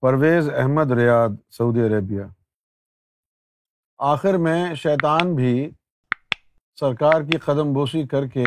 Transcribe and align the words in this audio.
پرویز 0.00 0.48
احمد 0.48 0.90
ریاض، 0.90 1.30
سعودی 1.50 1.80
عربیہ۔ 1.80 2.22
آخر 3.98 4.34
میں 4.34 4.74
شیطان 4.74 5.34
بھی 5.34 5.70
سرکار 6.80 7.22
کی 7.22 7.38
قدم 7.38 7.72
بوسی 7.72 8.06
کر 8.06 8.26
کے 8.26 8.44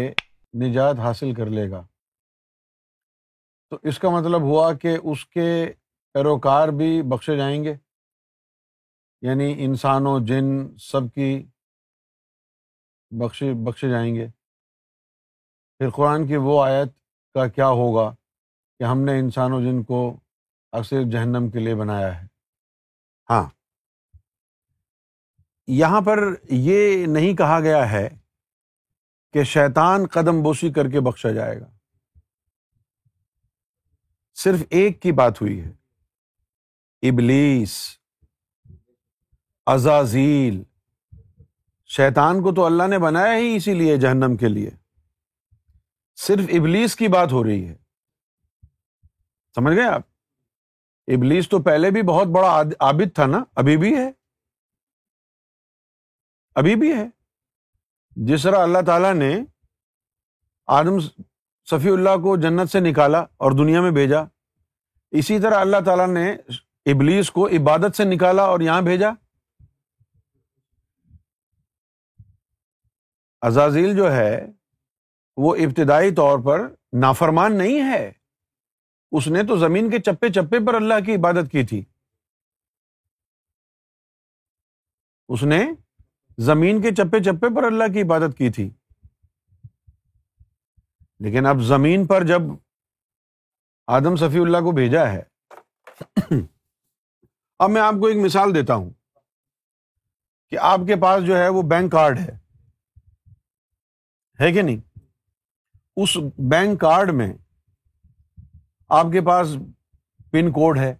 نجات 0.53 0.95
حاصل 0.95 1.33
کر 1.33 1.45
لے 1.45 1.71
گا۔ 1.71 1.87
تو 3.69 3.77
اس 3.83 3.99
کا 3.99 4.09
مطلب 4.09 4.41
ہوا 4.41 4.73
کہ 4.73 4.97
اس 5.03 5.25
کے 5.25 5.73
پیروکار 6.13 6.67
بھی 6.67 7.01
بخشے 7.01 7.37
جائیں 7.37 7.63
گے۔ 7.63 7.75
یعنی 9.21 9.55
انسان 9.57 10.07
و 10.07 10.19
جن 10.19 10.77
سب 10.77 11.01
کی 11.13 11.45
بخش 13.11 13.43
بخشے 13.63 13.89
جائیں 13.89 14.15
گے۔ 14.15 14.27
پھر 15.77 15.89
قرآن 15.89 16.27
کی 16.27 16.35
وہ 16.35 16.63
آیت 16.63 16.87
کا 17.33 17.47
کیا 17.47 17.67
ہوگا 17.67 18.15
کہ 18.79 18.83
ہم 18.83 18.99
نے 18.99 19.19
انسان 19.19 19.53
و 19.53 19.61
جن 19.61 19.83
کو 19.83 20.19
اکثر 20.73 21.03
جہنم 21.11 21.49
کے 21.49 21.59
لیے 21.59 21.75
بنایا 21.75 22.21
ہے۔ 22.21 22.27
ہاں۔ 23.29 23.49
یہاں 25.67 26.01
پر 26.01 26.19
یہ 26.43 27.05
نہیں 27.05 27.35
کہا 27.35 27.59
گیا 27.59 27.91
ہے 27.91 28.09
کہ 29.33 29.43
شیطان 29.43 30.07
قدم 30.07 30.43
بوسی 30.43 30.71
کر 30.71 30.89
کے 30.89 30.99
بخشا 30.99 31.31
جائے 31.31 31.59
گا۔ 31.59 31.65
صرف 34.35 34.59
ایک 34.69 35.01
کی 35.01 35.11
بات 35.11 35.41
ہوئی 35.41 35.61
ہے۔ 35.61 35.71
ابلیس 37.09 37.97
ازازیل 39.65 40.63
شیطان 41.85 42.43
کو 42.43 42.53
تو 42.53 42.65
اللہ 42.65 42.87
نے 42.87 42.99
بنایا 42.99 43.37
ہی 43.37 43.55
اسی 43.55 43.73
لیے 43.73 43.97
جہنم 43.97 44.37
کے 44.37 44.47
لیے۔ 44.47 44.69
صرف 46.15 46.45
ابلیس 46.49 46.95
کی 46.95 47.07
بات 47.07 47.31
ہو 47.31 47.43
رہی 47.43 47.67
ہے۔ 47.67 47.75
سمجھ 49.55 49.75
گئے 49.75 49.85
آپ؟ 49.85 50.12
ابلیس 51.07 51.49
تو 51.49 51.61
پہلے 51.61 51.91
بھی 51.91 52.01
بہت 52.01 52.27
بڑا 52.27 52.63
عابد 52.79 53.15
تھا 53.15 53.25
نا؟ 53.25 53.43
ابھی 53.55 53.77
بھی 53.77 53.97
ہے۔ 53.97 54.11
ابھی 56.55 56.75
بھی 56.75 56.93
ہے۔ 56.93 57.07
جس 58.15 58.43
طرح 58.43 58.59
اللہ 58.59 58.77
تعالیٰ 58.85 59.13
نے 59.13 59.43
آدم 60.67 60.99
صفی 61.69 61.89
اللہ 61.89 62.09
کو 62.09 62.37
جنت 62.37 62.69
سے 62.69 62.79
نکالا 62.79 63.19
اور 63.19 63.51
دنیا 63.51 63.81
میں 63.81 63.91
بھیجا، 63.91 64.19
اسی 65.11 65.39
طرح 65.39 65.59
اللہ 65.59 65.77
تعالیٰ 65.85 66.07
نے 66.07 66.33
ابلیس 66.85 67.31
کو 67.31 67.47
عبادت 67.47 67.95
سے 67.95 68.03
نکالا 68.03 68.43
اور 68.43 68.59
یہاں 68.59 68.81
بھیجا۔ 68.81 69.09
ازازیل 73.41 73.95
جو 73.95 74.11
ہے، 74.11 74.45
وہ 75.37 75.55
ابتدائی 75.55 76.11
طور 76.11 76.39
پر 76.39 76.75
نافرمان 76.93 77.57
نہیں 77.57 77.91
ہے۔ 77.91 78.11
اس 79.13 79.27
نے 79.27 79.43
تو 79.43 79.57
زمین 79.57 79.89
کے 79.89 79.99
چپے 79.99 80.29
چپے 80.29 80.67
پر 80.67 80.73
اللہ 80.73 80.93
کی 81.05 81.15
عبادت 81.15 81.51
کی 81.51 81.65
تھی۔ 81.65 81.83
اس 85.29 85.43
نے 85.43 85.65
زمین 86.37 86.81
کے 86.81 86.91
چپے 86.91 87.23
چپے 87.23 87.55
پر 87.55 87.63
اللہ 87.63 87.93
کی 87.93 88.01
عبادت 88.01 88.37
کی 88.37 88.49
تھی۔ 88.49 88.69
لیکن 91.19 91.45
اب 91.45 91.57
زمین 91.61 92.07
پر 92.07 92.23
جب 92.23 92.41
آدم 93.87 94.15
صفی 94.15 94.39
اللہ 94.39 94.57
کو 94.57 94.71
بھیجا 94.71 95.11
ہے۔ 95.11 95.23
اب 97.59 97.69
میں 97.69 97.81
آپ 97.81 97.93
کو 97.93 98.07
ایک 98.07 98.25
مثال 98.25 98.55
دیتا 98.55 98.75
ہوں 98.75 98.89
کہ 100.49 100.57
آپ 100.59 100.79
کے 100.87 100.95
پاس 101.01 101.23
جو 101.25 101.37
ہے 101.37 101.49
وہ 101.49 101.61
بینک 101.61 101.91
کارڈ 101.91 102.19
ہے۔ 102.19 102.37
ہے 104.39 104.51
کہ 104.51 104.61
نہیں؟ 104.61 104.99
اس 105.95 106.17
بینک 106.37 106.79
کارڈ 106.79 107.09
میں 107.09 107.33
آپ 108.93 109.11
کے 109.11 109.21
پاس 109.21 109.55
پن 110.31 110.51
کوڈ 110.51 110.77
ہے، 110.77 110.93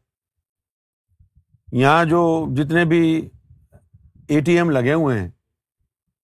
یہاں 1.68 2.04
جو 2.06 2.24
جتنے 2.56 2.86
بھی 2.86 3.30
اے 4.30 4.40
ٹی 4.42 4.58
ایم 4.58 4.70
لگے 4.70 4.94
ہوئے 4.94 5.20
ہیں، 5.20 5.30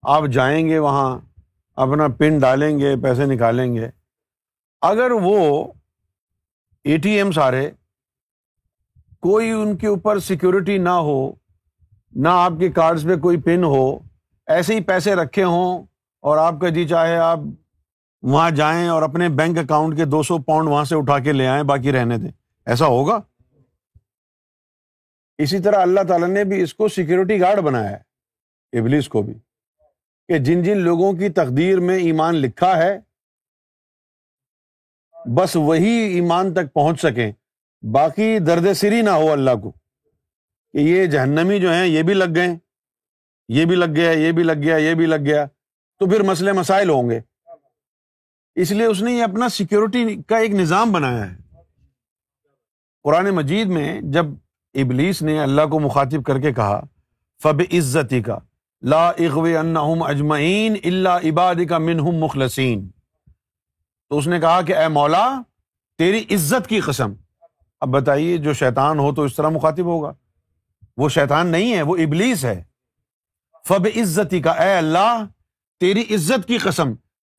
آپ 0.04 0.24
جائیں 0.34 0.68
گے 0.70 0.80
وہاں، 0.80 1.20
اپنا 1.78 2.08
پن 2.18 2.38
ڈالیں 2.40 2.78
گے، 2.80 2.96
پیسے 3.04 3.26
نکالیں 3.26 3.74
گے۔ 3.76 3.90
اگر 4.82 5.12
وہ 5.22 5.38
اے 6.86 6.98
ٹی 6.98 7.12
ایم 7.12 7.32
سارے، 7.32 7.70
کوئی 9.24 9.52
ان 9.52 9.76
کے 9.78 9.88
اوپر 9.88 10.20
سیکورٹی 10.22 10.78
نہ 10.78 10.96
ہو، 11.08 11.20
نہ 12.14 12.30
آپ 12.30 12.54
کے 12.60 12.70
کارڈس 12.72 13.04
پہ 13.04 13.16
کوئی 13.18 13.38
پن 13.42 13.64
ہو، 13.64 13.88
ایسے 14.48 14.76
ہی 14.76 14.84
پیسے 14.84 15.16
رکھے 15.16 15.44
ہوں 15.44 15.84
اور 16.24 16.38
آپ 16.38 16.60
کا 16.62 16.70
جی 16.70 16.88
چاہے 16.88 17.18
آپ 17.18 17.40
وہاں 18.22 18.52
جائیں 18.52 18.88
اور 18.88 19.02
اپنے 19.02 19.30
بینک 19.30 19.58
اکاؤنٹ 19.58 19.98
کے 19.98 20.06
دو 20.06 20.24
سو 20.24 20.38
پاؤنڈ 20.38 20.70
وہاں 20.70 20.84
سے 20.84 20.96
اٹھا 20.96 21.20
کے 21.20 21.32
لے 21.32 21.48
آئیں، 21.48 21.64
باقی 21.64 21.92
رہنے 21.92 22.18
دیں۔ 22.18 22.32
ایسا 22.66 22.86
ہوگا؟ 22.86 23.20
اسی 25.38 25.60
طرح 25.60 25.76
اللہ 25.76 26.00
تعالیٰ 26.08 26.28
نے 26.28 26.44
بھی 26.44 26.62
اس 26.62 26.74
کو 26.74 26.88
سیکورٹی 26.88 27.40
گارڈ 27.40 27.60
بنایا 27.60 27.92
ہے، 27.92 28.80
ابلیس 28.80 29.08
کو 29.10 29.22
بھی، 29.22 29.34
کہ 30.28 30.38
جن 30.38 30.64
جن 30.64 30.78
لوگوں 30.78 31.14
کی 31.14 31.30
تقدیر 31.30 31.80
میں 31.80 31.98
ایمان 31.98 32.36
لکھا 32.36 32.78
ہے، 32.78 33.00
بس 35.26 35.56
وہی 35.56 36.14
ایمان 36.14 36.54
تک 36.54 36.74
پہنچ 36.74 37.02
سکیں۔ 37.02 37.32
باقی 37.92 38.40
درد 38.40 38.74
سری 38.74 39.02
نہ 39.02 39.10
ہو 39.10 39.32
اللہ 39.32 39.52
کو، 39.64 39.72
کہ 40.72 40.78
یہ 40.78 41.06
جہنمی 41.06 41.60
جو 41.60 41.74
ہیں، 41.74 41.88
یہ 41.88 42.04
بھی 42.04 42.14
لگ 42.14 42.36
گئے، 42.36 42.48
یہ 43.48 43.66
بھی 43.66 43.76
لگ 43.76 43.96
گیا، 43.96 44.12
یہ 44.12 44.32
بھی 44.32 44.44
لگ 44.44 44.62
گیا، 44.64 44.78
یہ 44.78 44.94
بھی 44.94 45.06
لگ 45.06 45.26
گیا۔ 45.26 45.46
تو 46.00 46.10
پھر 46.10 46.24
مسئلے 46.24 46.52
مسائل 46.52 46.90
ہوں 46.90 47.10
گے۔ 47.10 47.20
اس 48.62 48.72
لیے 48.72 48.86
اس 48.86 49.02
نے 49.02 49.14
یہ 49.14 49.24
اپنا 49.24 49.50
سیکورٹی 49.50 50.22
کا 50.24 50.38
ایک 50.38 50.52
نظام 50.52 50.92
بنایا 50.92 51.32
ہے۔ 51.32 51.38
قرآن 53.04 53.30
مجید 53.30 53.68
میں 53.68 54.02
جب 54.02 54.26
ابلیس 54.74 55.22
نے 55.22 55.40
اللہ 55.40 55.62
کو 55.72 55.80
مخاطب 55.80 56.24
کر 56.24 56.40
کے 56.40 56.54
کہا 56.54 56.82
فب 57.44 57.62
عزتی 57.74 58.22
کا 58.22 58.38
لا 58.82 59.10
اغو 59.10 59.44
ان 59.44 59.78
اجمعین 59.78 60.76
اللہ 60.84 61.10
عباد 61.10 61.56
کا 61.70 61.78
منہم 61.78 62.16
مخلصین 62.16 62.90
تو 64.10 64.18
اس 64.18 64.28
نے 64.28 64.40
کہا 64.40 64.62
کہ 64.62 64.76
اے 64.76 64.88
مولا، 64.88 65.42
تیری 65.98 66.36
عزت 66.36 66.68
کی 66.68 66.80
قسم۔ 66.80 67.14
اب 67.80 67.88
بتائیے، 67.88 68.38
جو 68.38 68.54
شیطان 68.54 69.00
ہو 69.00 69.16
تو 69.16 69.22
اس 69.22 69.36
طرح 69.36 69.50
مخاطب 69.50 69.86
ہوگا؟ 69.86 70.14
وہ 70.98 71.10
شیطان 71.10 71.48
نہیں 71.48 71.74
ہے، 71.74 71.82
وہ 71.82 71.98
ابلیس 71.98 72.46
ہے۔ 72.46 72.64
فب 73.68 73.88
عزتی 73.96 74.42
کا 74.42 74.52
اے 74.52 74.74
اللہ، 74.74 75.26
تیری 75.80 76.02
عزت 76.02 76.48
کی 76.48 76.58
قسم۔ 76.58 76.94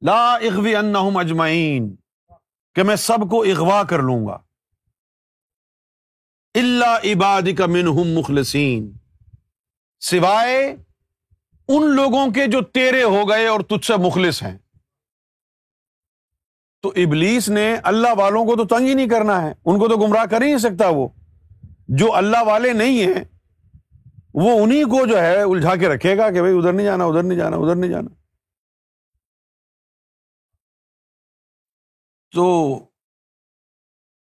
لا 0.07 0.35
اغوی 0.35 0.77
انہم 0.77 1.17
اجمعین، 1.17 1.97
کہ 2.75 2.83
میں 2.83 2.97
سب 2.97 3.31
کو 3.31 3.43
اغوا 3.43 3.83
کر 3.83 3.99
لوں 3.99 4.27
گا۔ 4.27 4.39
اللہ 6.55 6.99
عباد 7.05 7.43
کا 7.59 7.67
منہم 7.67 8.19
مخلصین، 8.19 8.93
سوائے 10.01 10.77
ان 11.69 11.91
لوگوں 11.91 12.27
کے 12.31 12.47
جو 12.47 12.61
تیرے 12.61 13.03
ہو 13.03 13.29
گئے 13.29 13.47
اور 13.47 13.61
تجھ 13.61 13.87
سے 13.87 13.97
مخلص 13.97 14.43
ہیں۔ 14.43 14.59
تو 16.83 16.89
ابلیس 16.89 17.49
نے 17.49 17.77
اللہ 17.85 18.09
والوں 18.19 18.45
کو 18.45 18.57
تو 18.57 18.65
تنگ 18.65 18.87
ہی 18.87 18.95
نہیں 18.95 19.09
کرنا 19.09 19.43
ہے، 19.43 19.53
ان 19.65 19.79
کو 19.79 19.89
تو 19.89 19.97
گمراہ 19.97 20.25
کر 20.25 20.43
ہی 20.43 20.47
نہیں 20.47 20.59
سکتا 20.59 20.89
وہ۔ 20.89 21.09
جو 21.89 22.15
اللہ 22.15 22.43
والے 22.43 22.73
نہیں 22.73 23.03
ہیں، 23.03 23.25
وہ 24.35 24.65
انہیں 24.65 24.85
کو 24.85 25.07
جو 25.07 25.21
ہے 25.21 25.43
الجھا 25.43 25.77
کے 25.77 25.89
رکھے 25.89 26.19
گا 26.19 26.31
کہ 26.31 26.41
بھائی 26.41 26.59
ادھر 26.59 26.73
نہیں 26.73 26.87
جانا، 26.87 27.05
ادھر 27.05 27.23
نہیں 27.23 27.39
جانا، 27.39 27.57
ادھر 27.57 27.75
نہیں 27.77 27.91
جانا۔ 27.91 28.20
تو 32.33 32.75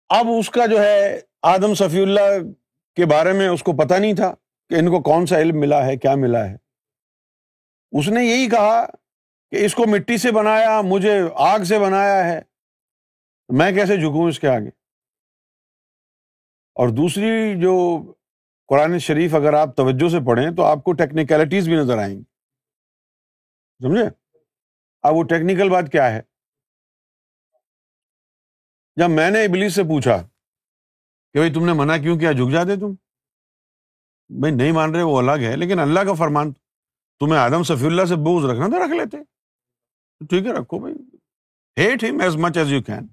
اب 0.08 0.26
اس 0.38 0.50
کا 0.50 0.66
جو 0.66 0.82
ہے 0.82 1.20
آدم 1.42 1.74
صفی 1.74 2.02
اللہ 2.02 2.38
کے 2.96 3.06
بارے 3.06 3.32
میں 3.32 3.48
اس 3.48 3.62
کو 3.62 3.72
پتا 3.72 3.98
نہیں 3.98 4.14
تھا 4.14 4.34
کہ 4.68 4.74
ان 4.74 4.90
کو 4.90 5.02
کون 5.02 5.26
سا 5.26 5.38
علم 5.38 5.60
ملا 5.60 5.86
ہے، 5.86 5.96
کیا 5.96 6.14
ملا 6.14 6.50
ہے۔ 6.50 6.56
اس 7.98 8.08
نے 8.08 8.24
یہی 8.24 8.50
کہا 8.50 8.86
کہ 9.50 9.64
اس 9.64 9.74
کو 9.74 9.84
مٹی 9.86 10.18
سے 10.18 10.32
بنایا، 10.32 10.80
مجھے 10.80 11.20
آگ 11.34 11.60
سے 11.60 11.78
بنایا 11.78 12.24
ہے، 12.24 12.40
میں 13.48 13.72
کیسے 13.72 13.96
جھکوں 13.96 14.28
اس 14.28 14.40
کے 14.40 14.48
آگے؟ 14.48 14.68
اور 16.74 16.88
دوسری 16.88 17.60
جو 17.60 18.02
قرآن 18.66 18.98
شریف 18.98 19.34
اگر 19.34 19.54
آپ 19.54 19.76
توجہ 19.76 20.08
سے 20.08 20.18
پڑھیں 20.26 20.50
تو 20.56 20.62
آپ 20.62 20.84
کو 20.84 20.92
ٹیکنیکلٹیز 20.92 21.68
بھی 21.68 21.76
نظر 21.76 21.98
آئیں 21.98 22.16
گی۔ 22.16 22.22
سمجھے؟ 23.82 24.04
اب 25.02 25.14
وہ 25.14 25.22
ٹیکنیکل 25.22 25.68
بات 25.68 25.84
کیا 25.92 26.10
ہے؟ 26.10 26.31
جب 28.96 29.10
میں 29.10 29.30
نے 29.30 29.44
ابلیس 29.44 29.74
سے 29.74 29.82
پوچھا 29.82 30.16
کہ 31.32 31.38
بھائی 31.38 31.52
تم 31.52 31.66
نے 31.66 31.72
منع 31.72 31.96
کیوں 31.96 32.18
کیا، 32.18 32.32
جھک 32.32 32.52
جاتے 32.52 32.76
تم؟ 32.76 32.94
بھائی 34.28 34.54
نہیں 34.54 34.72
مان 34.72 34.94
رہے، 34.94 35.02
وہ 35.02 35.18
الگ 35.18 35.40
ہے، 35.40 35.56
لیکن 35.56 35.78
اللہ 35.78 36.00
کا 36.00 36.12
فرمان 36.12 36.52
تمہیں 37.20 37.40
آدم 37.40 37.62
صفی 37.62 37.86
اللہ 37.86 38.04
سے 38.04 38.16
بوز 38.16 38.44
رکھنا 38.44 38.66
تو 38.66 38.84
رکھ 38.84 38.92
لیتے۔ 38.92 39.16
ٹھیک 40.26 40.46
ہے، 40.46 40.52
رکھو 40.52 40.78
بھائی۔ 40.78 40.94
Hate 41.78 42.04
them 42.04 42.20
as 42.20 42.36
much 42.36 42.56
as 42.56 42.72
you 42.72 42.82
can 42.82 43.06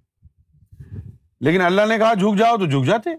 لیکن 1.39 1.61
اللہ 1.61 1.81
نے 1.89 1.97
کہا، 1.97 2.13
جھک 2.13 2.37
جاؤ 2.39 2.57
تو 2.57 2.65
جھک 2.65 2.87
جاتے۔ 2.87 3.09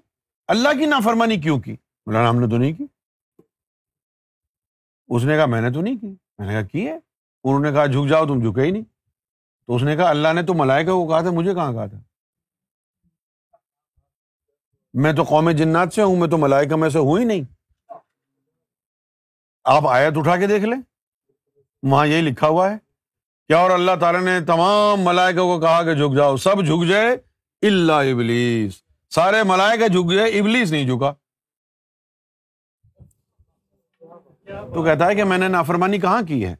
اللہ 0.48 0.68
کی 0.78 0.86
نافرمانی 0.86 1.36
کیوں 1.36 1.60
کی؟ 1.60 1.76
مولانا، 2.06 2.30
ہم 2.30 2.40
نے 2.40 2.46
تو 2.46 2.56
نہیں 2.56 2.72
کی۔ 2.72 2.86
اس 5.08 5.24
نے 5.24 5.36
کہا، 5.36 5.46
میں 5.46 5.60
نے 5.60 5.70
تو 5.70 5.80
نہیں 5.80 5.96
کی۔ 5.96 6.14
میں 6.38 6.46
نے 6.46 6.52
کہا، 6.52 6.62
کی 6.62 6.86
ہے؟ 6.86 6.94
انہوں 7.44 7.60
نے 7.60 7.72
کہا، 7.72 7.86
جھک 7.86 8.08
جاؤ، 8.08 8.26
تم 8.26 8.38
جھکے 8.38 8.62
ہی 8.62 8.70
نہیں۔ 8.70 8.82
تو 9.66 9.76
اس 9.76 9.82
نے 9.82 9.96
کہا، 9.96 10.10
اللہ 10.10 10.32
نے 10.32 10.42
تو 10.42 10.54
ملائکہ 10.54 10.90
کو 10.90 11.08
کہا 11.08 11.20
تھا، 11.20 11.30
مجھے 11.30 11.54
کہاں 11.54 11.72
کہا 11.72 11.86
تھا؟ 11.86 11.98
میں 14.94 15.12
تو 15.12 15.22
قوم 15.22 15.50
جنات 15.50 15.92
سے 15.92 16.02
ہوں، 16.02 16.16
میں 16.16 16.28
تو 16.28 16.38
ملائکہ 16.38 16.76
میں 16.76 16.88
سے 16.88 16.98
ہوں 16.98 17.18
ہی 17.18 17.24
نہیں۔ 17.24 17.40
آپ 19.64 19.86
آیت 19.86 20.12
اٹھا 20.16 20.36
کے 20.36 20.46
دیکھ 20.46 20.64
لیں۔ 20.64 20.80
وہاں 21.82 22.06
یہی 22.06 22.20
لکھا 22.20 22.48
ہوا 22.48 22.70
ہے۔ 22.70 22.78
کیا 23.46 23.58
اور 23.58 23.70
اللہ 23.70 23.92
تعالیٰ 24.00 24.20
نے 24.20 24.40
تمام 24.46 25.00
ملائکوں 25.00 25.42
کو 25.42 25.60
کہا 25.60 25.82
کہ 25.82 25.94
جھک 25.94 26.16
جاؤ، 26.16 26.36
سب 26.36 26.66
جھک 26.66 26.88
جائے۔ 26.88 27.16
اللہ 27.62 27.92
ابلیس۔ 27.92 28.82
سارے 29.10 29.42
ملائکہ 29.42 29.88
جھک 29.88 30.10
گئے، 30.10 30.40
ابلیس 30.40 30.70
نہیں 30.70 30.84
جھکا۔ 30.84 31.12
تو 34.46 34.84
کہتا 34.84 35.06
ہے 35.06 35.14
کہ 35.14 35.24
میں 35.24 35.38
نے 35.38 35.48
نافرمانی 35.48 35.98
کہاں 35.98 36.22
کی 36.28 36.46
ہے؟ 36.46 36.56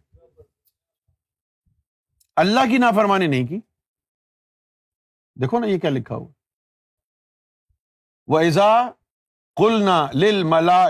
اللہ 2.37 2.61
کی 2.71 2.79
نافرمانی 2.79 3.27
نہیں 3.27 3.47
کی۔ 3.47 3.59
دیکھو 5.35 5.59
نا 5.59 5.67
یہ 5.67 5.79
کیا 5.79 5.91
لکھا 5.91 6.15
ہوا۔ 6.15 6.40
وہ 8.31 8.38
ایزا 8.38 8.91
کلنا 9.56 10.06
لل 10.15 10.43
ملا 10.43 10.85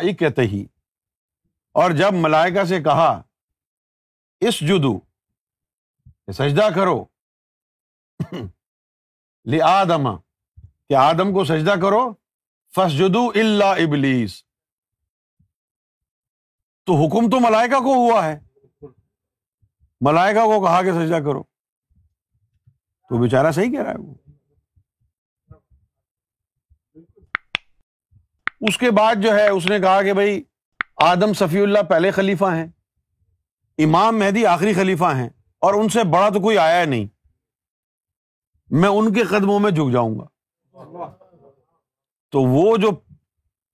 اور 1.74 1.90
جب 1.90 2.12
ملائکا 2.12 2.64
سے 2.64 2.82
کہا 2.82 3.22
اس 4.40 4.60
جدو 4.60 5.00
سجدہ 6.32 6.68
کرو 6.74 7.04
لی 9.44 9.60
آدم 9.60 10.16
کہ 10.88 10.94
آدم 10.94 11.32
کو 11.32 11.44
سجدہ 11.44 11.74
کرو 11.82 12.14
فس 12.76 12.92
جدو 12.92 13.28
اللہ 13.34 13.64
ابلیس 13.64 14.44
تو 16.86 16.94
حکم 16.94 17.30
تو 17.30 17.40
ملائکا 17.40 17.78
کو 17.78 17.94
ہوا 17.94 18.26
ہے۔ 18.26 18.40
ملائکا 20.00 20.44
کو 20.44 20.66
کہا 20.66 20.82
کہ 20.82 20.92
سجدہ 20.92 21.18
کرو۔ 21.24 21.42
تو 23.10 23.22
بےچارا 23.22 23.50
صحیح 23.50 23.72
کہہ 23.72 23.82
رہا 23.82 23.90
ہے 23.90 23.98
وہ۔ 23.98 24.14
اس 28.60 28.78
کے 28.78 28.90
بعد 28.90 29.14
جو 29.14 29.34
ہے، 29.34 29.48
اس 29.48 29.66
نے 29.66 29.78
کہا 29.78 30.02
کہ 30.02 30.12
بھائی، 30.12 30.42
آدم 30.96 31.32
صفی 31.32 31.60
اللہ 31.60 31.78
پہلے 31.78 32.10
خلیفہ 32.10 32.44
ہیں، 32.44 32.66
امام 33.78 34.18
مہدی 34.18 34.46
آخری 34.46 34.74
خلیفہ 34.74 35.04
ہیں، 35.04 35.28
اور 35.58 35.74
ان 35.74 35.88
سے 35.88 36.04
بڑا 36.04 36.28
تو 36.28 36.40
کوئی 36.40 36.58
آیا 36.58 36.84
نہیں۔ 36.84 37.06
میں 38.70 38.88
ان 38.88 39.12
کے 39.12 39.22
قدموں 39.22 39.58
میں 39.58 39.70
جھک 39.70 39.92
جاؤں 39.92 40.18
گا۔ 40.18 40.26
تو 42.30 42.42
وہ 42.42 42.76
جو 42.76 42.88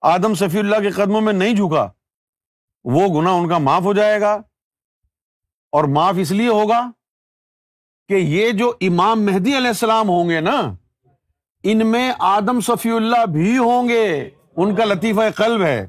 آدم 0.01 0.35
صفی 0.35 0.59
اللہ 0.59 0.77
کے 0.77 0.91
قدموں 0.91 1.21
میں 1.21 1.33
نہیں 1.33 1.55
جھکا، 1.55 1.89
وہ 2.85 3.21
گنا 3.21 3.31
ان 3.31 3.49
کا 3.49 3.59
معاف 3.59 3.83
ہو 3.83 3.93
جائے 3.93 4.21
گا۔ 4.21 4.35
اور 5.73 5.85
معاف 5.85 6.15
اس 6.19 6.31
لیے 6.31 6.49
ہوگا 6.49 6.91
کہ 8.09 8.15
یہ 8.15 8.51
جو 8.51 8.73
امام 8.81 9.23
مہدی 9.23 9.57
علیہ 9.57 9.69
السلام 9.69 10.09
ہوں 10.09 10.29
گے 10.29 10.41
نا، 10.41 10.75
ان 11.63 11.87
میں 11.87 12.13
آدم 12.19 12.61
صفی 12.61 12.91
اللہ 12.91 13.27
بھی 13.27 13.59
ہوں 13.59 13.89
گے۔ 13.89 14.31
ان 14.57 14.75
کا 14.75 14.85
لطیفہ 14.85 15.21
قلب 15.37 15.63
ہے۔ 15.63 15.87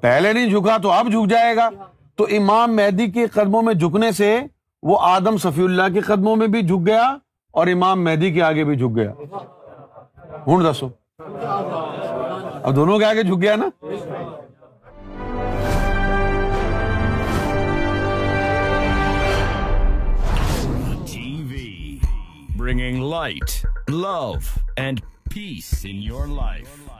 پہلے 0.00 0.32
نہیں 0.32 0.46
جھکا 0.46 0.76
تو 0.76 0.90
اب 0.90 1.06
جھک 1.06 1.30
جائے 1.30 1.56
گا۔ 1.56 1.68
تو 2.16 2.26
امام 2.30 2.76
مہدی 2.76 3.06
کے 3.06 3.26
قدموں 3.26 3.62
میں 3.62 3.74
جھکنے 3.74 4.12
سے 4.12 4.40
وہ 4.82 4.98
آدم 5.00 5.36
صفی 5.36 5.62
اللہ 5.62 5.82
کے 5.94 6.00
قدموں 6.00 6.36
میں 6.36 6.46
بھی 6.46 6.62
جھک 6.62 6.86
گیا 6.86 7.16
اور 7.50 7.66
امام 7.66 8.04
مہدی 8.04 8.32
کے 8.32 8.42
آگے 8.42 8.64
بھی 8.64 8.76
جھک 8.76 8.96
گیا۔ 8.96 9.12
ہوں 10.46 10.62
دسو۔ 10.62 10.88
اب 12.62 12.76
دونوں 12.76 12.98
کے 12.98 13.04
آگے 13.04 13.22
جھک 13.22 13.42
گیا 13.42 13.56
نا؟ 13.56 13.68
Bringing 22.56 23.04
light 23.10 23.66
love 23.88 24.32
and 24.76 25.00
peace 25.34 25.86
in 25.88 26.02
your 26.02 26.26
life 26.26 26.90